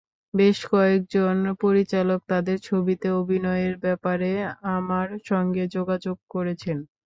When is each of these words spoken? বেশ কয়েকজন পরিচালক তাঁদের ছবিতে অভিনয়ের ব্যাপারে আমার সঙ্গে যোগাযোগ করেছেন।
বেশ 0.33 0.57
কয়েকজন 0.71 1.35
পরিচালক 1.61 2.19
তাঁদের 2.31 2.57
ছবিতে 2.67 3.07
অভিনয়ের 3.21 3.75
ব্যাপারে 3.85 4.31
আমার 4.75 5.07
সঙ্গে 5.29 5.63
যোগাযোগ 5.75 6.17
করেছেন। 6.33 6.77